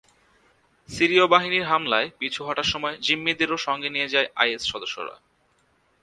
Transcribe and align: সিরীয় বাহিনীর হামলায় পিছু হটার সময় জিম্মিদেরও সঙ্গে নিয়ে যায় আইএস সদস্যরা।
সিরীয় 0.89 1.25
বাহিনীর 1.27 1.65
হামলায় 1.65 2.07
পিছু 2.19 2.41
হটার 2.47 2.67
সময় 2.73 2.95
জিম্মিদেরও 3.01 3.57
সঙ্গে 3.57 3.89
নিয়ে 3.89 4.11
যায় 4.13 4.27
আইএস 4.35 4.63
সদস্যরা। 4.71 5.15